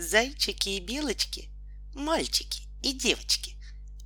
Зайчики 0.00 0.68
и 0.68 0.80
белочки, 0.80 1.50
мальчики 1.92 2.68
и 2.84 2.92
девочки 2.92 3.56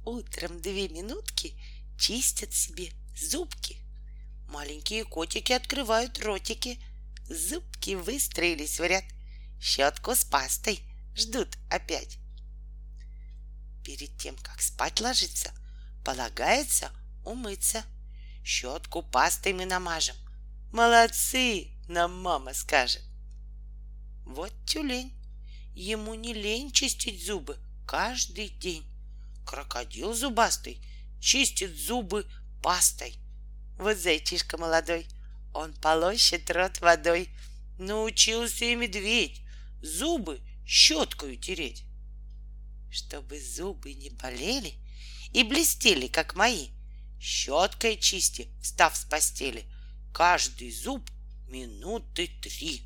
Утром 0.07 0.63
две 0.63 0.89
минутки 0.89 1.55
чистят 1.99 2.55
себе 2.55 2.93
зубки. 3.15 3.77
Маленькие 4.49 5.05
котики 5.05 5.53
открывают 5.53 6.19
ротики, 6.21 6.83
Зубки 7.29 7.95
выстроились 7.95 8.81
в 8.81 8.87
ряд, 8.87 9.05
Щетку 9.61 10.15
с 10.15 10.25
пастой 10.25 10.81
ждут 11.15 11.59
опять. 11.69 12.17
Перед 13.85 14.17
тем, 14.17 14.37
как 14.39 14.63
спать 14.63 14.99
ложиться, 14.99 15.53
Полагается 16.07 16.91
умыться. 17.23 17.85
Щетку 18.43 19.03
пастой 19.03 19.53
мы 19.53 19.67
намажем. 19.67 20.17
Молодцы, 20.73 21.69
нам 21.87 22.19
мама 22.23 22.55
скажет. 22.55 23.03
Вот 24.25 24.53
тюлень. 24.65 25.22
Ему 25.75 26.15
не 26.15 26.35
лень 26.35 26.71
чистить 26.71 27.25
зубы 27.25 27.59
каждый 27.87 28.49
день. 28.49 28.85
Крокодил 29.47 30.15
зубастый 30.15 30.83
чистит 31.23 31.75
зубы 31.79 32.27
пастой. 32.63 33.17
Вот 33.79 33.97
зайчишка 33.97 34.59
молодой, 34.59 35.07
он 35.55 35.73
полощет 35.75 36.51
рот 36.51 36.81
водой. 36.81 37.31
Научился 37.79 38.67
и 38.67 38.75
медведь 38.75 39.41
зубы 39.81 40.41
щеткою 40.67 41.37
тереть. 41.37 41.85
Чтобы 42.91 43.41
зубы 43.41 43.95
не 43.95 44.11
болели 44.11 44.75
и 45.33 45.43
блестели, 45.43 46.07
как 46.09 46.35
мои, 46.35 46.69
щеткой 47.19 47.97
чисти, 47.97 48.49
встав 48.61 48.97
с 48.97 49.05
постели, 49.05 49.65
каждый 50.13 50.71
зуб 50.71 51.11
минуты 51.49 52.29
три. 52.43 52.83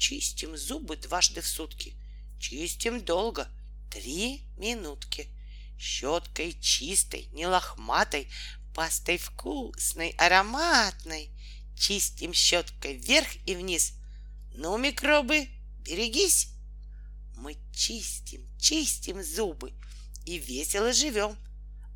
Чистим 0.00 0.56
зубы 0.56 0.96
дважды 0.96 1.42
в 1.42 1.46
сутки, 1.46 1.94
чистим 2.38 3.04
долго, 3.04 3.46
три 3.90 4.46
минутки. 4.56 5.28
Щеткой 5.78 6.58
чистой, 6.58 7.28
не 7.32 7.46
лохматой, 7.46 8.26
пастой 8.74 9.18
вкусной, 9.18 10.14
ароматной. 10.16 11.28
Чистим 11.78 12.32
щеткой 12.32 12.96
вверх 12.96 13.28
и 13.44 13.54
вниз. 13.54 13.92
Ну, 14.54 14.78
микробы, 14.78 15.48
берегись. 15.80 16.48
Мы 17.36 17.58
чистим, 17.74 18.48
чистим 18.58 19.22
зубы 19.22 19.74
и 20.24 20.38
весело 20.38 20.94
живем. 20.94 21.36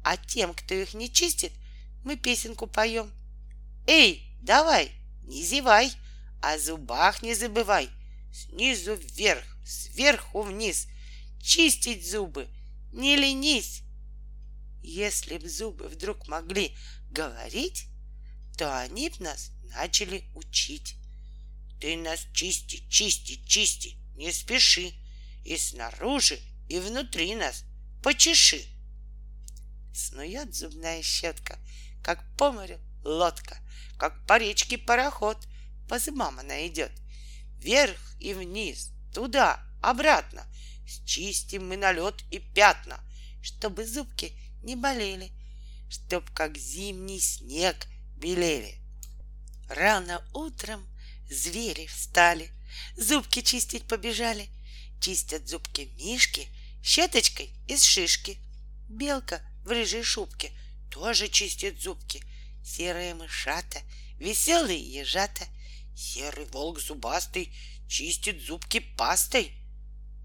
А 0.02 0.18
тем, 0.18 0.52
кто 0.52 0.74
их 0.74 0.92
не 0.92 1.10
чистит, 1.10 1.52
мы 2.04 2.16
песенку 2.16 2.66
поем. 2.66 3.10
Эй, 3.86 4.36
давай, 4.42 4.92
не 5.22 5.42
зевай, 5.42 5.90
о 6.44 6.58
зубах 6.58 7.22
не 7.22 7.34
забывай. 7.34 7.88
Снизу 8.32 8.94
вверх, 8.94 9.44
сверху 9.64 10.42
вниз. 10.42 10.88
Чистить 11.40 12.08
зубы, 12.08 12.48
не 12.92 13.16
ленись. 13.16 13.82
Если 14.82 15.38
б 15.38 15.48
зубы 15.48 15.88
вдруг 15.88 16.28
могли 16.28 16.76
говорить, 17.10 17.86
то 18.58 18.78
они 18.78 19.08
б 19.08 19.16
нас 19.20 19.52
начали 19.62 20.24
учить. 20.34 20.96
Ты 21.80 21.96
нас 21.96 22.26
чисти, 22.34 22.86
чисти, 22.88 23.42
чисти, 23.46 23.96
не 24.14 24.32
спеши, 24.32 24.92
и 25.44 25.56
снаружи, 25.56 26.38
и 26.68 26.78
внутри 26.78 27.34
нас 27.34 27.64
почеши. 28.02 28.64
Снует 29.94 30.54
зубная 30.54 31.02
щетка, 31.02 31.58
как 32.02 32.24
по 32.36 32.52
морю 32.52 32.80
лодка, 33.02 33.58
как 33.98 34.26
по 34.26 34.38
речке 34.38 34.76
пароход, 34.78 35.38
по 35.88 35.98
зубам 35.98 36.38
она 36.38 36.66
идет. 36.66 36.92
Вверх 37.58 37.98
и 38.18 38.34
вниз, 38.34 38.90
туда, 39.12 39.62
обратно, 39.80 40.46
счистим 40.86 41.68
мы 41.68 41.76
налет 41.76 42.22
и 42.30 42.38
пятна, 42.38 43.00
чтобы 43.42 43.86
зубки 43.86 44.32
не 44.62 44.76
болели, 44.76 45.30
чтоб 45.88 46.28
как 46.30 46.56
зимний 46.56 47.20
снег 47.20 47.86
белели. 48.16 48.80
Рано 49.68 50.22
утром 50.32 50.86
звери 51.30 51.86
встали, 51.86 52.50
зубки 52.96 53.42
чистить 53.42 53.84
побежали. 53.84 54.48
Чистят 55.00 55.48
зубки 55.48 55.90
мишки 55.98 56.48
щеточкой 56.82 57.50
из 57.66 57.82
шишки. 57.82 58.38
Белка 58.88 59.42
в 59.64 59.68
рыжей 59.68 60.02
шубке 60.02 60.52
тоже 60.90 61.28
чистит 61.28 61.80
зубки. 61.80 62.22
Серые 62.64 63.14
мышата, 63.14 63.80
веселые 64.18 64.80
ежата. 64.80 65.44
Серый 65.94 66.46
волк 66.46 66.80
зубастый 66.80 67.54
чистит 67.88 68.42
зубки 68.42 68.80
пастой. 68.80 69.52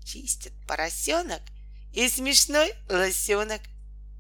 Чистит 0.04 0.54
поросенок 0.68 1.42
и 1.94 2.08
смешной 2.10 2.74
лосенок, 2.88 3.62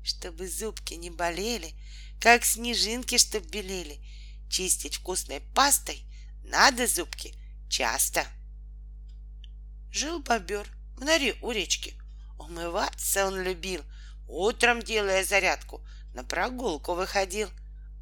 чтобы 0.04 0.48
зубки 0.48 0.94
не 0.94 1.10
болели, 1.10 1.74
как 2.20 2.46
снежинки, 2.46 3.18
чтоб 3.18 3.44
белели. 3.46 4.00
Чистить 4.50 4.96
вкусной 4.96 5.42
пастой 5.54 6.04
надо 6.44 6.88
зубки 6.88 7.34
часто. 7.70 8.26
Жил 9.92 10.20
бобер 10.20 10.68
в 10.98 11.04
норе 11.04 11.36
у 11.42 11.52
речки. 11.52 11.96
Умываться 12.38 13.26
он 13.26 13.42
любил, 13.42 13.84
утром 14.28 14.82
делая 14.82 15.24
зарядку, 15.24 15.82
на 16.14 16.24
прогулку 16.24 16.94
выходил. 16.94 17.50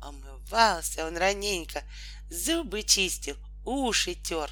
Умывался 0.01 1.07
он 1.07 1.17
раненько, 1.17 1.83
зубы 2.29 2.83
чистил, 2.83 3.37
уши 3.63 4.15
тер. 4.15 4.49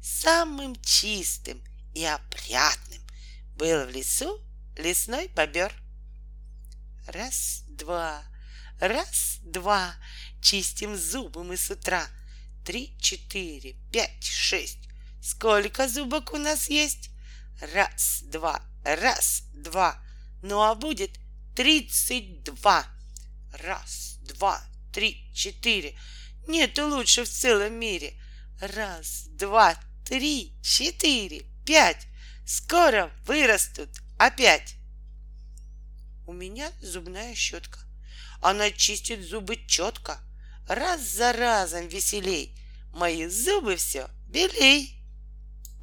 Самым 0.00 0.76
чистым 0.82 1.62
и 1.94 2.04
опрятным 2.04 3.02
был 3.56 3.86
в 3.86 3.90
лесу 3.90 4.40
лесной 4.76 5.28
бобер. 5.28 5.72
Раз, 7.06 7.64
два, 7.68 8.22
раз, 8.80 9.38
два, 9.42 9.94
чистим 10.40 10.96
зубы 10.96 11.42
мы 11.42 11.56
с 11.56 11.70
утра. 11.70 12.06
Три, 12.64 12.96
четыре, 13.00 13.76
пять, 13.92 14.24
шесть. 14.24 14.88
Сколько 15.22 15.88
зубок 15.88 16.32
у 16.32 16.36
нас 16.36 16.68
есть? 16.68 17.10
Раз, 17.72 18.22
два, 18.26 18.62
раз, 18.84 19.42
два. 19.52 20.00
Ну 20.42 20.62
а 20.62 20.74
будет 20.74 21.18
тридцать 21.56 22.44
два. 22.44 22.86
Раз, 23.52 24.18
два, 24.22 24.62
три, 24.92 25.28
четыре. 25.34 25.98
Нету 26.48 26.88
лучше 26.88 27.24
в 27.24 27.28
целом 27.28 27.74
мире. 27.74 28.14
Раз, 28.58 29.26
два, 29.32 29.78
три, 30.06 30.54
четыре, 30.62 31.44
пять. 31.66 32.06
Скоро 32.46 33.12
вырастут 33.26 33.90
опять. 34.18 34.76
У 36.26 36.32
меня 36.32 36.72
зубная 36.80 37.34
щетка. 37.34 37.78
Она 38.40 38.70
чистит 38.70 39.20
зубы 39.20 39.56
четко, 39.66 40.18
раз 40.66 41.02
за 41.02 41.34
разом 41.34 41.86
веселей. 41.86 42.58
Мои 42.94 43.26
зубы 43.26 43.76
все 43.76 44.08
белей. 44.26 44.97